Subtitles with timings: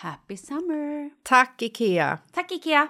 [0.00, 1.10] Happy summer!
[1.22, 2.18] Tack, Ikea!
[2.32, 2.88] Tack Ikea!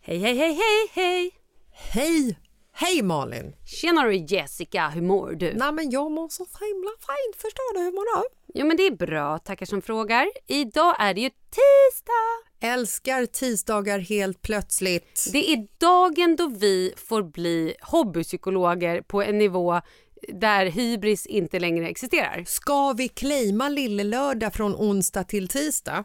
[0.00, 1.30] Hej, hej, hej, hej, hej!
[1.72, 2.38] Hej!
[2.72, 3.52] Hej, Malin!
[3.66, 5.54] Tjenare Jessica, hur mår du?
[5.54, 7.42] Nej, men jag mår så himla fint.
[7.42, 7.80] Förstår du?
[7.80, 8.28] Hur mår du?
[8.54, 10.26] Jo men det är bra, tackar som frågar.
[10.46, 12.72] Idag är det ju tisdag!
[12.74, 15.28] Älskar tisdagar helt plötsligt.
[15.32, 19.80] Det är dagen då vi får bli hobbypsykologer på en nivå
[20.28, 22.44] där hybris inte längre existerar.
[22.46, 26.04] Ska vi claima Lille-lördag från onsdag till tisdag?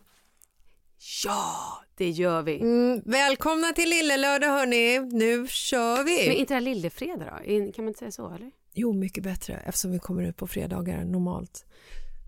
[1.23, 2.59] Ja, det gör vi.
[2.59, 4.99] Mm, välkomna till Lille-lördag, hörni.
[4.99, 6.27] Nu kör vi!
[6.27, 7.71] Men inte det lillefredag då?
[7.71, 8.51] Kan man inte säga så eller?
[8.73, 11.65] Jo, mycket bättre eftersom vi kommer ut på fredagar normalt.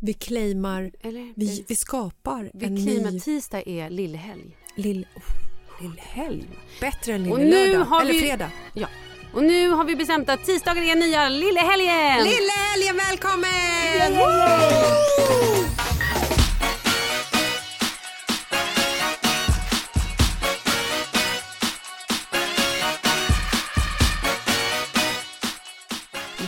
[0.02, 1.34] Vi claimar, Eller?
[1.36, 4.58] vi, vi skapar vi en ny tisdag är lillehelg.
[4.76, 5.08] lill...
[5.16, 6.44] Oh, lillhelg.
[6.82, 8.02] Bättre än lille-lördag.
[8.02, 8.52] Eller vi- fredag.
[8.74, 8.88] Ja.
[9.34, 12.24] Och nu har vi bestämt att tisdagar är nya lillehelgen!
[12.24, 14.14] Lillehelgen, välkommen!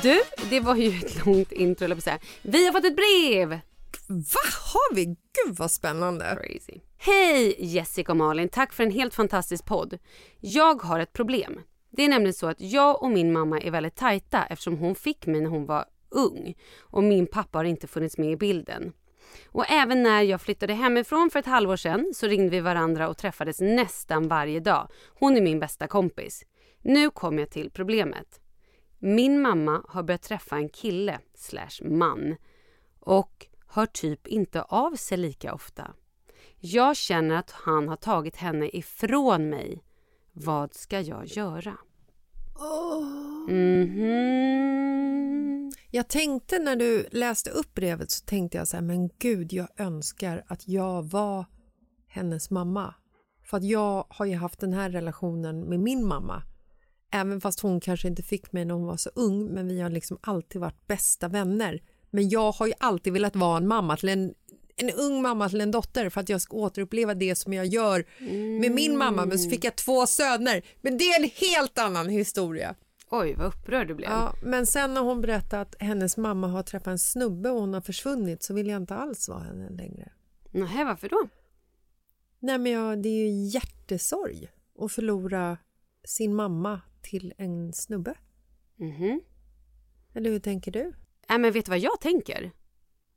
[0.06, 2.20] Du, det var ju ett långt intro, eller säga.
[2.42, 3.50] Vi har fått ett brev!
[4.08, 4.40] Va,
[4.74, 5.06] har vi?
[5.06, 6.38] Gud vad spännande.
[6.42, 6.80] Crazy.
[6.98, 9.98] Hej Jessica och Malin, tack för en helt fantastisk podd.
[10.40, 11.60] Jag har ett problem.
[11.92, 15.26] Det är nämligen så att jag och min mamma är väldigt tajta eftersom hon fick
[15.26, 18.94] mig när hon var ung och min pappa har inte funnits med i bilden.
[19.48, 23.18] Och även när jag flyttade hemifrån för ett halvår sedan så ringde vi varandra och
[23.18, 24.90] träffades nästan varje dag.
[25.20, 26.44] Hon är min bästa kompis.
[26.82, 28.42] Nu kommer jag till problemet.
[29.00, 32.36] Min mamma har börjat träffa en kille slash man
[33.00, 35.94] och hör typ inte av sig lika ofta.
[36.60, 39.84] Jag känner att han har tagit henne ifrån mig.
[40.34, 41.78] Vad ska jag göra?
[43.48, 44.86] Mhm.
[45.92, 49.68] Jag tänkte när du läste upp brevet så tänkte jag så här, men gud, jag
[49.78, 51.46] önskar att jag var
[52.08, 52.96] hennes mamma.
[53.44, 56.44] För att jag har ju haft den här relationen med min mamma.
[57.16, 59.90] Även fast hon kanske inte fick mig när hon var så ung, men vi har
[59.90, 61.82] liksom alltid varit bästa vänner.
[62.10, 64.34] Men jag har ju alltid velat vara en mamma till en,
[64.76, 68.06] en ung mamma till en dotter för att jag ska återuppleva det som jag gör
[68.60, 69.26] med min mamma.
[69.26, 70.66] Men så fick jag två söner.
[70.82, 72.76] Men det är en helt annan historia.
[73.10, 74.10] Oj, vad upprörd du blev.
[74.10, 77.74] Ja, men sen när hon berättade att hennes mamma har träffat en snubbe och hon
[77.74, 80.12] har försvunnit så vill jag inte alls vara henne längre.
[80.52, 81.28] Nähä, varför då?
[82.40, 84.48] Nej, men jag, det är ju hjärtesorg
[84.80, 85.58] att förlora
[86.04, 88.14] sin mamma till en snubbe.
[88.76, 89.22] Mhm.
[90.14, 90.94] Eller hur tänker du?
[91.30, 92.52] Nej, men vet du vad jag tänker?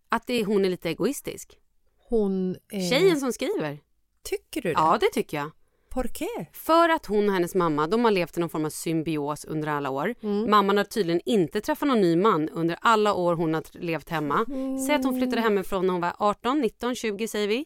[0.09, 1.59] Att det, hon är lite egoistisk.
[1.97, 2.57] Hon...
[2.73, 3.79] Eh, Tjejen som skriver.
[4.23, 4.73] Tycker du det?
[4.81, 5.51] Ja, det tycker jag.
[5.99, 6.47] Por qué?
[6.53, 9.69] För att hon och hennes mamma de har levt i någon form av symbios under
[9.69, 10.15] alla år.
[10.49, 14.47] Mamman har tydligen inte träffat någon ny man under alla år hon har levt hemma.
[14.87, 17.65] Säg att hon flyttade hemifrån när hon var 18, 19, 20 säger vi.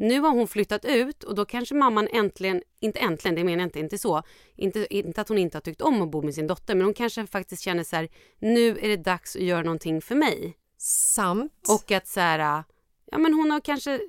[0.00, 3.66] Nu har hon flyttat ut och då kanske mamman äntligen, inte äntligen, det menar jag
[3.66, 4.22] inte, inte så.
[4.54, 6.94] Inte, inte att hon inte har tyckt om att bo med sin dotter men hon
[6.94, 8.08] kanske faktiskt känner så här,
[8.38, 10.56] nu är det dags att göra någonting för mig.
[10.78, 11.52] Sant.
[11.68, 12.64] Och att så här,
[13.10, 14.00] ja men hon har kanske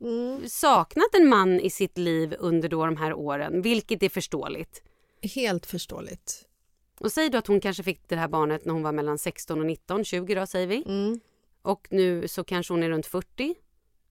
[0.00, 4.82] eh, saknat en man i sitt liv under då de här åren, vilket är förståeligt.
[5.22, 6.44] Helt förståeligt.
[7.00, 9.60] Och säg då att hon kanske fick det här barnet när hon var mellan 16
[9.60, 10.82] och 19, 20 då säger vi.
[10.86, 11.20] Mm.
[11.62, 13.54] Och nu så kanske hon är runt 40.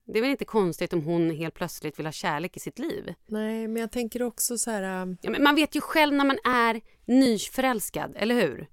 [0.06, 3.14] Det är väl inte konstigt om hon helt plötsligt vill ha kärlek i sitt liv.
[3.26, 4.84] Nej, men jag tänker också så här...
[5.08, 8.68] äh, Ja, men man vet ju själv när man är nyförälskad, eller hur?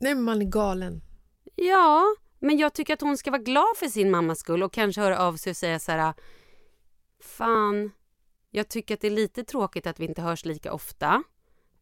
[0.00, 1.02] Nej, men man är galen.
[1.54, 2.04] Ja,
[2.40, 5.18] men jag tycker att hon ska vara glad för sin mammas skull och kanske höra
[5.18, 6.14] av sig och säga så här...
[7.22, 7.90] Fan,
[8.50, 11.22] jag tycker att det är lite tråkigt att vi inte hörs lika ofta.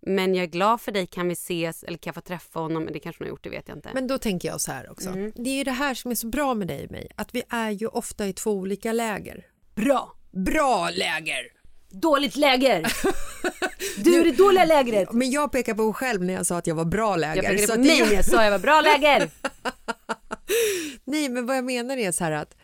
[0.00, 2.88] Men jag är glad för dig, kan vi ses eller kan jag få träffa honom?
[2.93, 3.90] Det kanske hon har gjort, det vet jag inte.
[3.94, 5.08] Men då tänker jag så här också.
[5.08, 5.32] Mm.
[5.34, 7.10] Det är ju det här som är så bra med dig och mig.
[7.16, 9.46] Att vi är ju ofta i två olika läger.
[9.75, 10.12] Bra!
[10.31, 11.46] Bra läger!
[11.90, 12.93] Dåligt läger!
[14.05, 15.12] Du är det dåliga lägret!
[15.12, 17.43] Men jag pekar på mig själv när jag sa att jag var bra läger.
[17.43, 19.31] Jag pekade så på att mig när jag sa jag var bra läger.
[21.04, 22.56] Nej, men vad jag menar är så här att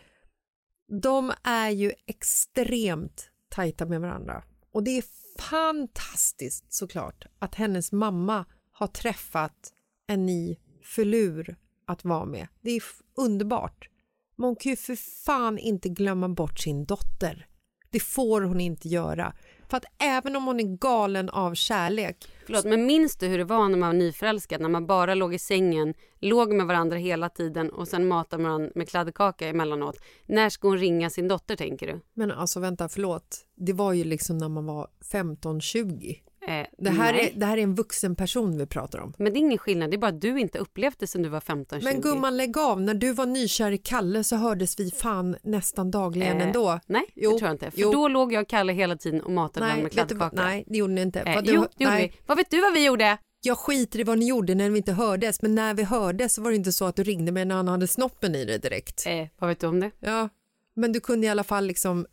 [1.01, 4.43] de är ju extremt tajta med varandra.
[4.71, 5.03] Och det är
[5.39, 9.73] fantastiskt såklart att hennes mamma har träffat
[10.07, 11.55] en ny förlur
[11.85, 12.47] att vara med.
[12.61, 12.83] Det är
[13.15, 13.89] underbart.
[14.35, 14.95] Men hon kan ju för
[15.25, 17.47] fan inte glömma bort sin dotter.
[17.89, 19.33] Det får hon inte göra.
[19.69, 23.43] För att även om hon är galen av kärlek Förlåt, men minns du hur det
[23.43, 24.61] var när man var nyförälskad?
[24.61, 28.71] När man bara låg i sängen, låg med varandra hela tiden och sen matade man
[28.75, 29.95] med kladdkaka emellanåt.
[30.25, 32.01] När ska hon ringa sin dotter, tänker du?
[32.13, 33.45] Men alltså vänta, förlåt.
[33.55, 36.15] Det var ju liksom när man var 15-20.
[36.47, 37.31] Eh, Det här, nej.
[37.35, 39.13] är, det här är en vuxen person vi pratar om.
[39.17, 41.29] Men det är ingen skillnad, det är bara att du inte upplevt det sen du
[41.29, 41.83] var 15-20.
[41.83, 45.91] Men gumman lägg av, när du var nykär i Kalle så hördes vi fan nästan
[45.91, 46.79] dagligen Eh, ändå.
[46.87, 47.71] Nej, Jo, det tror jag inte.
[47.71, 47.91] För jo.
[47.91, 50.35] då låg jag och Kalle hela tiden och matade varandra med kladdkaka.
[50.43, 51.19] nej, det gjorde ni inte.
[51.21, 52.21] Eh, Vad du- jo, det gjorde nej, vi.
[52.25, 53.17] Vad vet du vad vi gjorde?
[53.41, 56.41] Jag skiter i vad ni gjorde när vi inte hördes, men när vi hördes så
[56.41, 59.03] var det inte så att du ringde mig när han hade snoppen i det direkt.
[59.07, 59.91] Eh, vad vet du om det?
[59.99, 60.29] Ja,
[60.73, 62.05] men du kunde i alla fall liksom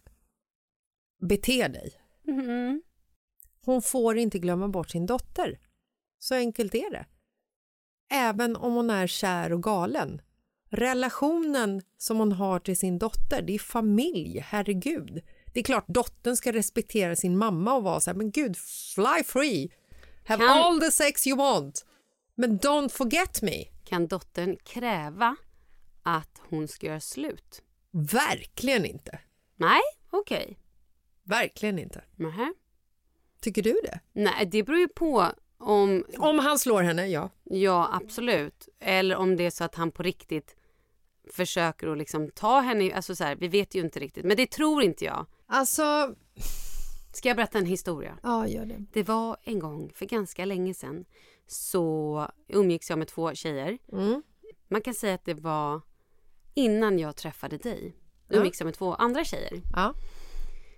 [1.20, 1.90] bete dig.
[2.26, 2.82] Mhm.
[3.64, 5.58] Hon får inte glömma bort sin dotter.
[6.18, 7.06] Så enkelt är det.
[8.12, 10.20] Även om hon är kär och galen.
[10.70, 15.22] Relationen som hon har till sin dotter, det är familj, herregud.
[15.54, 18.56] Det är klart dottern ska respektera sin mamma och vara så här, men gud,
[18.94, 19.72] fly free.
[20.24, 21.86] Have Kan- all the sex you want.
[22.34, 23.64] Men don't forget me.
[23.84, 25.36] Kan dottern kräva
[26.02, 27.62] att hon ska göra slut?
[27.90, 29.18] Verkligen inte.
[29.56, 30.58] Nej, okej.
[31.24, 32.04] Verkligen inte.
[32.16, 32.54] Nähä.
[33.42, 34.00] Tycker du det?
[34.12, 35.26] Nej, det beror ju på
[35.58, 36.04] om...
[36.18, 37.30] Om han slår henne, ja.
[37.44, 38.68] Ja, absolut.
[38.80, 40.56] Eller om det är så att han på riktigt
[41.32, 42.94] försöker att liksom ta henne...
[42.94, 44.24] Alltså så här, vi vet ju inte riktigt.
[44.24, 45.26] Men det tror inte jag.
[45.46, 46.14] Alltså,
[47.12, 48.18] Ska jag berätta en historia?
[48.22, 48.84] ja gör det.
[48.92, 51.04] Det var en gång för ganska länge sedan
[51.46, 53.78] så umgicks jag med två tjejer.
[53.92, 54.22] Mm.
[54.68, 55.80] Man kan säga att det var
[56.54, 57.96] innan jag träffade dig.
[58.28, 59.60] Umgicks jag med två andra tjejer.
[59.72, 59.94] Ja.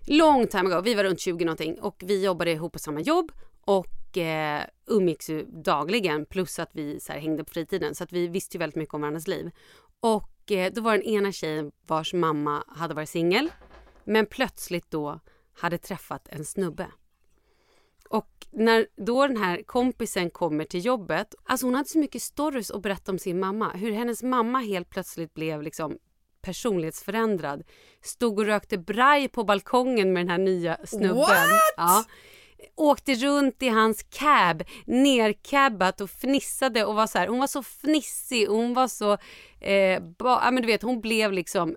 [0.06, 3.32] Long time ago, vi var runt 20 någonting och vi jobbade ihop på samma jobb
[3.60, 8.12] och eh, umgicks ju dagligen plus att vi så här, hängde på fritiden så att
[8.12, 9.50] vi visste ju väldigt mycket om varandras liv.
[10.00, 13.50] Och eh, då var den ena tjejen vars mamma hade varit singel
[14.04, 15.20] men plötsligt då
[15.54, 16.86] hade träffat en snubbe.
[18.08, 22.70] Och när då den här kompisen kommer till jobbet, alltså hon hade så mycket stories
[22.70, 23.70] att berätta om sin mamma.
[23.70, 25.98] Hur hennes mamma helt plötsligt blev liksom
[26.44, 27.62] personlighetsförändrad.
[28.02, 31.16] Stod och rökte braj på balkongen med den här nya snubben.
[31.16, 31.48] What?
[31.76, 32.04] Ja.
[32.76, 37.62] Åkte runt i hans cab, nercabbat och fnissade och var så här, hon var så
[37.62, 39.12] fnissig och hon var så,
[39.60, 41.76] eh, ba, ja men du vet hon blev liksom,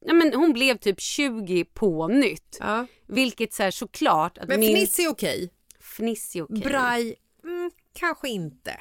[0.00, 2.58] ja men hon blev typ 20 på nytt.
[2.60, 2.86] Ja.
[3.06, 4.76] Vilket så här såklart att Men min...
[4.76, 5.50] fniss är okej.
[5.80, 6.60] Fniss är okej.
[6.60, 8.80] Braj, mm, kanske inte.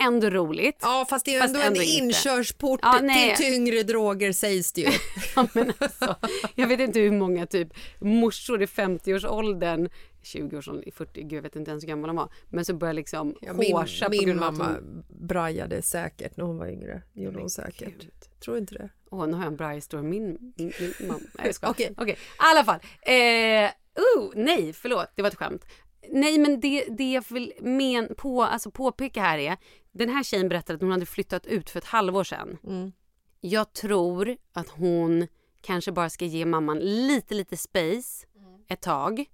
[0.00, 0.78] Ändå roligt.
[0.82, 4.80] Ja, fast det är Fast ändå, ändå en inkörsport Ja, till tyngre droger sägs det
[4.80, 4.88] ju.
[5.36, 6.16] Ja, men alltså,
[6.54, 9.88] jag vet inte hur många typ morsor i 50-årsåldern
[10.22, 12.32] 20-årsåldern, 40, gud jag vet inte ens hur gammal de var.
[12.48, 15.04] Men så börjar liksom Ja, min hårsa på grund av att mamma hon...
[15.08, 17.02] brajade säkert när hon var yngre.
[17.12, 18.00] Gjorde hon säkert.
[18.00, 18.12] gud.
[18.44, 18.88] Tror inte det?
[19.10, 20.08] Åh, nu har jag en bra historia.
[20.08, 21.20] Min, min, min mamma...
[21.38, 21.72] Nej, jag skojar.
[21.72, 21.94] Okej.
[21.96, 22.80] Okej, i alla fall.
[23.02, 23.70] Eh,
[24.16, 25.64] oh, nej, förlåt, det var ett skämt.
[26.10, 29.56] Nej, men det, det jag vill men, på, alltså påpeka här är,
[29.94, 32.58] den här tjejen berättade att hon hade flyttat ut för ett halvår sedan.
[32.66, 32.92] Mm.
[33.40, 35.26] Jag tror att hon
[35.60, 38.26] kanske bara ska ge mamman lite, lite space
[38.68, 39.24] ett tag.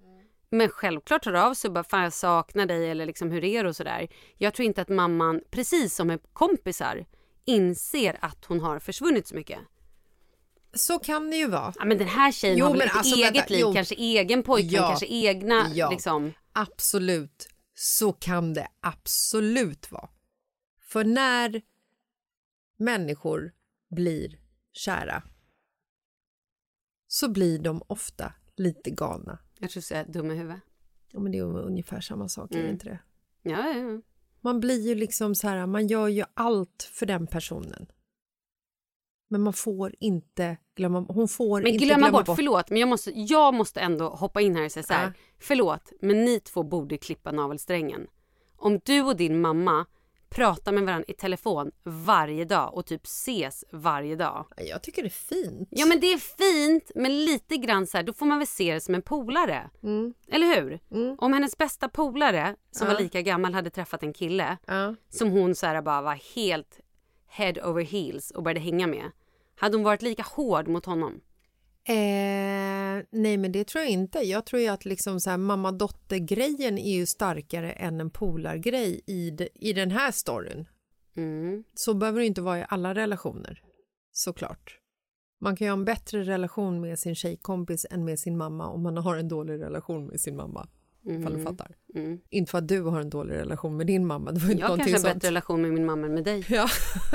[0.50, 3.68] Men självklart tar av sig bara fan jag saknar dig eller liksom hur är det
[3.68, 4.08] och sådär.
[4.36, 7.06] Jag tror inte att mamman, precis som med kompisar,
[7.44, 9.58] inser att hon har försvunnit så mycket.
[10.74, 11.72] Så kan det ju vara.
[11.78, 13.74] Ja, men den här tjejen Jo, har väl ett alltså, eget vänta, liv, jo.
[13.74, 14.88] kanske egen pojkvän, Ja.
[14.88, 15.90] kanske egna Ja.
[15.90, 16.32] liksom.
[16.52, 20.08] Absolut, så kan det absolut vara.
[20.90, 21.62] För när
[22.76, 23.52] människor
[23.90, 24.38] blir
[24.72, 25.22] kära
[27.06, 29.38] så blir de ofta lite galna.
[29.58, 30.60] Jag tror jag är dum i huvudet.
[31.08, 32.72] Ja, men det är ungefär samma sak, är det Mm.
[32.72, 33.00] inte det?
[33.42, 34.00] Ja, ja, ja.
[34.40, 37.86] Man blir ju liksom så här, man gör ju allt för den personen.
[39.28, 42.36] Men man får inte glömma, hon får Men inte glömma glömma bort, bort.
[42.36, 45.04] förlåt, men jag måste, jag måste ändå hoppa in här och säga så här.
[45.06, 45.12] Ja.
[45.38, 48.06] Förlåt, men ni två borde klippa navelsträngen.
[48.56, 49.86] Om du och din mamma
[50.30, 54.46] pratar med varandra i telefon varje dag och typ ses varje dag.
[54.56, 55.68] Jag tycker det är fint.
[55.70, 58.74] Ja men det är fint, men lite grann så här, då får man väl se
[58.74, 59.70] det som en polare.
[59.82, 60.14] Mm.
[60.28, 60.80] Eller hur?
[60.90, 61.16] Mm.
[61.18, 62.92] Om hennes bästa polare, som Ja.
[62.94, 64.94] var lika gammal, hade träffat en kille Ja.
[65.08, 66.80] som hon så här bara var helt
[67.28, 69.10] head over heels och började hänga med.
[69.56, 71.20] Hade hon varit lika hård mot honom?
[71.88, 74.18] Eh, nej, men det tror jag inte.
[74.18, 79.30] Jag tror ju att liksom så här, mamma-dotter-grejen är ju starkare än en polargrej i,
[79.30, 80.68] de, i den här storyn.
[81.16, 81.64] Mm.
[81.74, 83.62] Så behöver det inte vara i alla relationer,
[84.12, 84.78] såklart.
[85.40, 88.82] Man kan ju ha en bättre relation med sin tjejkompis än med sin mamma om
[88.82, 90.68] man har en dålig relation med sin mamma.
[91.04, 91.76] Ifall du fattar.
[91.94, 92.18] Mm.
[92.30, 94.32] Inte för att du har en dålig relation med din mamma.
[94.32, 96.44] Det var inte Jag kanske har en bättre relation med min mamma än med dig.
[96.48, 96.68] Ja.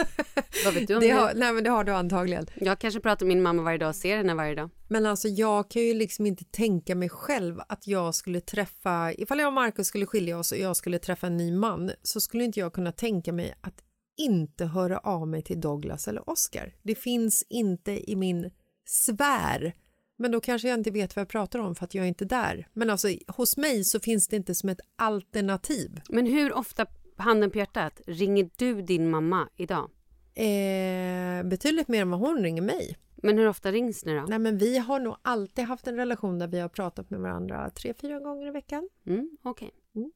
[0.66, 1.10] Vad vet du om det?
[1.10, 2.46] har, nej, men det har du antagligen.
[2.56, 4.70] Jag kanske pratar med min mamma varje dag och ser henne varje dag.
[4.88, 9.40] Men alltså jag kan ju liksom inte tänka mig själv att jag skulle träffa, ifall
[9.40, 12.44] jag och Markus skulle skilja oss och jag skulle träffa en ny man så skulle
[12.44, 13.82] inte jag kunna tänka mig att
[14.18, 16.74] inte höra av mig till Douglas eller Oscar.
[16.84, 18.52] Det finns inte i min
[18.86, 19.74] sfär.
[20.16, 22.26] Men då kanske jag inte vet vad jag pratar om för att jag är inte
[22.26, 22.68] där.
[22.74, 26.02] Men alltså hos mig så finns det inte som ett alternativ.
[26.10, 26.86] Men hur ofta,
[27.18, 29.90] handen på hjärtat, ringer du din mamma idag?
[30.34, 32.98] Eh, betydligt mer än vad hon ringer mig.
[33.16, 34.26] Men hur ofta rings ni då?
[34.28, 37.70] Nej men vi har nog alltid haft en relation där vi har pratat med varandra
[37.70, 38.90] tre, fyra gånger i veckan.
[39.06, 39.72] Mm, Okej.
[39.96, 40.12] Mm.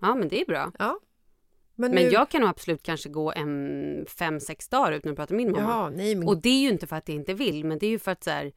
[0.00, 0.72] Ja, men det är bra.
[0.78, 1.00] Ja.
[1.74, 2.10] Men, Men nu...
[2.10, 5.52] jag kan nog absolut kanske gå en fem, sex dagar utan att prata med min
[5.52, 5.68] mamma.
[5.68, 6.28] Jaha, nej men...
[6.28, 8.12] Och det är ju inte för att jag inte vill, men det är ju för
[8.12, 8.52] att så här,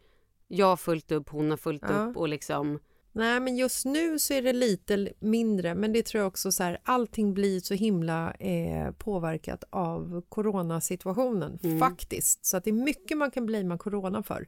[0.51, 2.03] jag har fullt upp, hon har fullt Ja.
[2.05, 2.79] upp och liksom...
[3.11, 6.63] Nej men just nu så är det lite mindre men det tror jag också så
[6.63, 11.79] här allting blir så himla eh, påverkat av coronasituationen Mm.
[11.79, 12.45] faktiskt.
[12.45, 14.47] Så att det är mycket man kan blamea corona för.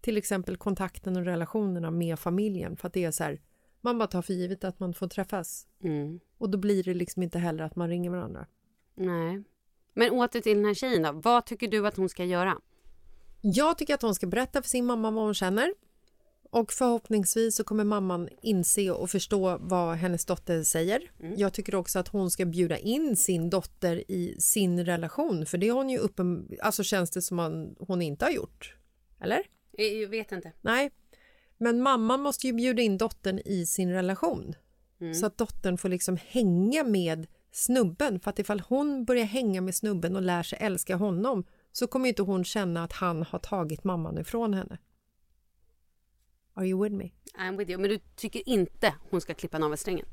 [0.00, 3.40] Till exempel kontakten och relationerna med familjen för att det är så här
[3.80, 7.22] man bara tar för givet att man får träffas Mm, och då blir det liksom
[7.22, 8.46] inte heller att man ringer varandra.
[8.94, 9.42] nej.
[9.94, 11.12] Men åter till den här tjejen då.
[11.12, 12.58] Vad tycker du att hon ska göra?
[13.40, 15.74] Jag tycker att hon ska berätta för sin mamma vad hon känner.
[16.50, 21.10] Och förhoppningsvis så kommer mamman inse och förstå vad hennes dotter säger.
[21.36, 25.68] Jag tycker också att hon ska bjuda in sin dotter i sin relation för det
[25.68, 26.48] har hon ju uppen...
[26.62, 28.76] alltså känns det som hon, hon inte har gjort.
[29.20, 29.42] Eller?
[29.72, 30.52] Jag vet inte.
[30.60, 30.90] Nej.
[31.58, 34.54] Men mamman måste ju bjuda in dottern i sin relation.
[35.20, 38.20] Så att dottern får liksom hänga med snubben.
[38.20, 42.08] För att ifall hon börjar hänga med snubben och lär sig älska honom så kommer
[42.08, 44.78] inte hon känna att han har tagit mamman ifrån henne.
[46.54, 47.10] Are you with me?
[47.38, 47.80] I'm with you.
[47.80, 50.06] Men du tycker inte hon ska klippa navelsträngen?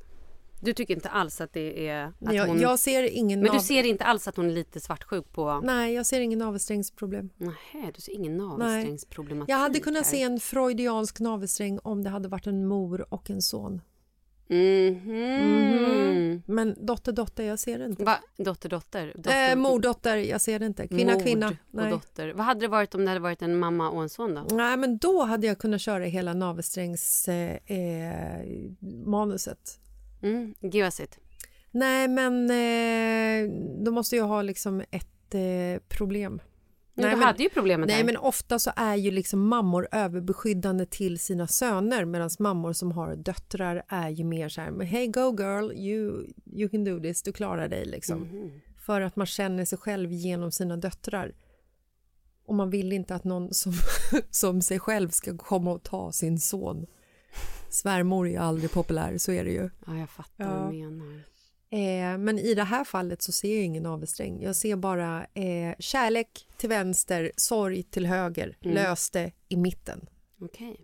[0.61, 2.05] Du tycker inte alls att det är...
[2.05, 2.59] Att jag, hon...
[2.59, 5.61] jag ser ingen Men du ser inte alls att hon är lite svartsjuk på...
[5.63, 7.29] Nej, jag ser ingen navelsträngsproblem.
[7.37, 10.11] Nej, du ser ingen navelsträngsproblematik Jag hade kunnat här.
[10.11, 13.81] se en freudiansk navelsträng om det hade varit en mor och en son.
[14.47, 16.41] Mhm.
[16.45, 18.03] Men dotter, dotter, jag ser det inte.
[18.03, 18.17] Va?
[18.37, 19.13] Dotter, dotter?
[19.15, 20.87] dotter Eh, mor, dotter, jag ser det inte.
[20.87, 21.47] Kvinna, mord kvinna.
[21.47, 21.91] och Nej.
[21.91, 22.33] dotter.
[22.33, 24.55] Vad hade det varit om det hade varit en mamma och en son då?
[24.55, 28.45] Nej, men då hade jag kunnat köra hela navelsträngs eh, eh,
[29.05, 29.79] manuset.
[30.21, 31.19] Mm, give us it.
[31.71, 33.51] Nej, men eh,
[33.83, 36.41] då måste jag ha liksom ett eh, problem.
[36.97, 38.03] Nej, du men, hade ju problemet nej, här.
[38.03, 43.15] men ofta så är ju liksom mammor överbeskyddande till sina söner medan mammor som har
[43.15, 47.31] döttrar är ju mer så här, hey go girl, you, you can do this, du
[47.33, 48.19] klarar dig liksom.
[48.19, 48.61] Mhm.
[48.77, 51.33] För att man känner sig själv genom sina döttrar.
[52.45, 53.73] Och man vill inte att någon som,
[54.31, 56.85] som sig själv ska komma och ta sin son.
[57.69, 59.69] Svärmor är aldrig populär, så är det ju.
[59.87, 60.59] Ja, jag fattar Ja.
[60.63, 61.23] vad du menar.
[61.75, 64.41] Eh, men i det här fallet så ser jag ingen navelsträng.
[64.41, 68.75] Jag ser bara eh, kärlek till vänster, sorg till höger, Mm.
[68.75, 70.05] lös det i mitten.
[70.41, 70.77] Okej.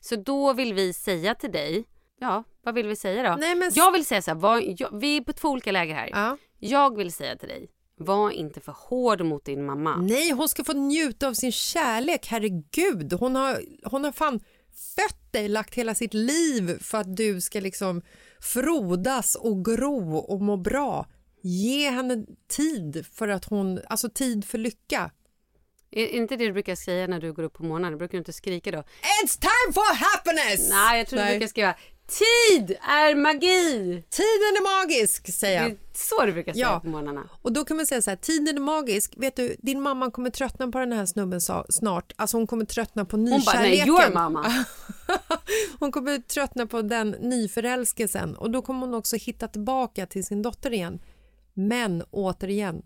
[0.00, 1.84] Så då vill vi säga till dig,
[2.20, 3.36] ja, vad vill vi säga då?
[3.36, 3.70] Nej, men...
[3.74, 6.08] Jag vill säga så här, var, jag, vi är på två olika läger här.
[6.12, 6.36] ja.
[6.58, 9.96] Jag vill säga till dig, var inte för hård mot din mamma.
[9.96, 13.12] Nej, hon ska få njuta av sin kärlek, herregud.
[13.12, 14.40] Hon har, hon har fan
[14.96, 18.02] fött dig, lagt hela sitt liv för att du ska liksom
[18.46, 21.06] frodas och gro och må bra.
[21.42, 25.10] Ge henne tid för att hon, alltså tid för lycka.
[25.90, 27.92] Är inte det du brukar säga när du går upp på morgonen?
[27.92, 28.78] Du brukar inte skrika då?
[28.78, 30.70] It's time for happiness!
[30.70, 31.38] Nej, jag tror du Nej.
[31.38, 31.74] brukar skriva
[32.06, 34.02] Tid är magi!
[34.10, 35.72] Tiden är magisk, säger Det jag.
[35.72, 36.80] är så du brukar säga Ja.
[36.80, 37.28] på morgnarna.
[37.42, 39.14] Och då kan man säga så här, tiden är magisk.
[39.16, 42.12] Vet du, din mamma kommer tröttna på den här snubben snart.
[42.16, 43.88] Alltså hon kommer tröttna på Hon bara, nej, nykärleken.
[43.88, 44.64] your mamma.
[45.78, 50.42] hon kommer tröttna på den nyförälskelsen och då kommer hon också hitta tillbaka till sin
[50.42, 51.00] dotter igen.
[51.54, 52.82] Men återigen,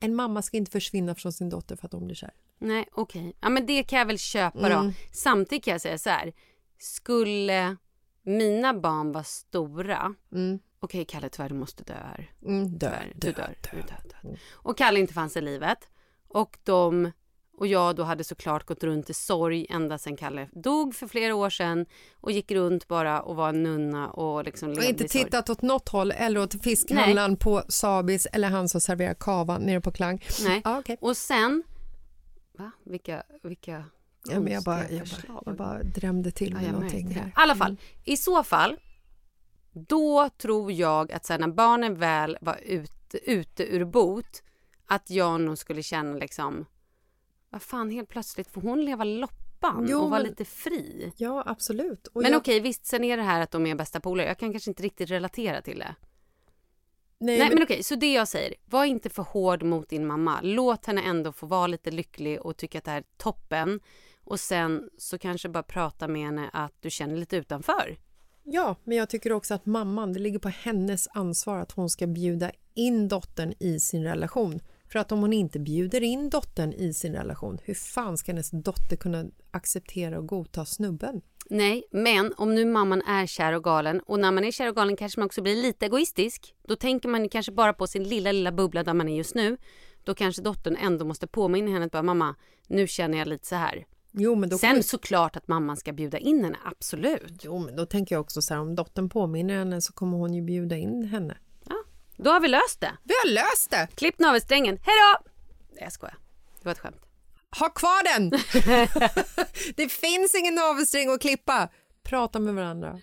[0.00, 2.30] en mamma ska inte försvinna från sin dotter för att hon blir kär.
[2.60, 3.36] Nej, okej.
[3.40, 4.86] Ja, men det kan jag väl köpa Mm.
[4.86, 4.92] då.
[5.12, 6.32] Samtidigt kan jag säga så här.
[6.78, 7.76] Skulle
[8.24, 10.14] mina barn vara stora.
[10.32, 10.58] Mm.
[10.80, 12.30] Okej, Kalle, tyvärr du måste dö här.
[12.44, 13.56] Mm, dö, Tyvärr, dö, du dör.
[13.62, 13.68] dö.
[13.72, 14.38] Du dör, dör.
[14.52, 15.78] Och Kalle inte fanns i livet.
[16.28, 17.12] Och de
[17.56, 21.34] och jag då hade såklart gått runt i sorg ända sedan Kalle dog för flera
[21.34, 21.86] år sedan
[22.20, 25.88] och gick runt bara och var en nunna och liksom Och inte tittat åt något
[25.88, 30.22] håll eller åt fiskhandlaren på Sabis eller han som serverar kava nere på Klang.
[30.44, 30.60] Nej.
[30.64, 30.96] Ja, okej.
[31.00, 31.62] Och sen...
[32.58, 32.70] Va?
[32.84, 33.84] Vilka, vilka
[34.30, 37.26] Ja, men jag, bara, jag, bara, jag bara drämde till Ja, med jag någonting här.
[37.26, 38.76] I alla fall, i så fall,
[39.72, 44.42] då tror jag att här, när barnen väl var ute, ute ur bot,
[44.86, 46.66] att jag nog skulle känna liksom,
[47.50, 51.12] vad fan helt plötsligt får hon leva loppan Jo, och vara men- lite fri.
[51.16, 52.06] Ja, absolut.
[52.06, 54.26] Och Men jag, okej, visst, sen är det här att de är bästa polare.
[54.26, 55.94] Jag kan kanske inte riktigt relatera till det.
[57.18, 60.06] Nej, Nej, men, men okej, så det jag säger, var inte för hård mot din
[60.06, 60.40] mamma.
[60.42, 63.80] Låt henne ändå få vara lite lycklig och tycka att det här är toppen.
[64.24, 67.96] Och sen så kanske bara prata med henne att du känner lite utanför.
[68.42, 72.06] Ja, men jag tycker också att mamman, det ligger på hennes ansvar att hon ska
[72.06, 74.60] bjuda in dottern i sin relation.
[74.88, 78.50] För att om hon inte bjuder in dottern i sin relation, hur fan ska hennes
[78.50, 81.20] dotter kunna acceptera och godta snubben?
[81.50, 84.76] Nej, men om nu mamman är kär och galen och när man är kär och
[84.76, 86.54] galen kanske man också blir lite egoistisk.
[86.68, 89.56] Då tänker man kanske bara på sin lilla, lilla bubbla där man är just nu.
[90.04, 92.34] Då kanske dottern ändå måste påminna henne att mamma,
[92.66, 93.86] nu känner jag lite så här.
[94.12, 97.40] Jo, men då, Sen kommer- såklart att mamman ska bjuda in henne, absolut.
[97.44, 100.34] jo, men då tänker jag också så här, om dottern påminner henne så kommer hon
[100.34, 101.36] ju bjuda in henne.
[101.68, 101.76] Ja,
[102.16, 102.92] då har vi löst det.
[103.02, 103.88] Vi har löst det!
[103.94, 105.18] Klipp navelsträngen, hejdå!
[105.72, 106.16] Nej, jag skojar.
[106.58, 107.00] Det var ett skämt.
[107.58, 108.30] Ha kvar den!
[109.76, 111.68] det finns ingen navelsträng att klippa.
[112.02, 113.00] Prata med varandra.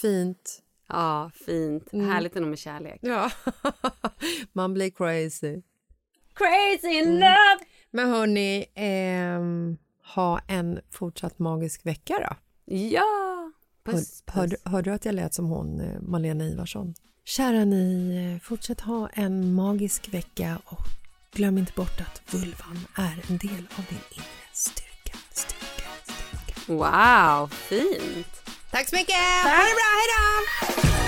[0.00, 0.62] Fint.
[0.88, 1.92] Ja, fint.
[1.92, 2.98] Härligt ändå med kärlek.
[3.02, 3.30] Ja.
[4.52, 5.62] Man blir crazy.
[6.34, 7.58] Crazy in love!
[7.90, 9.76] Men hörni, ehm,
[10.14, 12.36] ha en fortsatt magisk vecka då.
[12.74, 13.04] Ja!
[13.84, 14.34] Hör, Puss, puss.
[14.34, 16.94] hörde, hörde du att jag lät som hon, eh, Malena Ivarsson?
[17.24, 20.78] Kära ni, eh, fortsätt ha en magisk vecka och
[21.32, 25.18] glöm inte bort att vulvan är en del av din inre styrka.
[25.32, 26.72] styrka, styrka.
[26.72, 28.50] Wow, fint!
[28.70, 29.14] Tack så mycket!
[29.16, 31.07] Ha det bra, hej